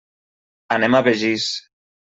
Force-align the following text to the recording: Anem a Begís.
Anem 0.77 0.97
a 1.01 1.05
Begís. 1.11 1.51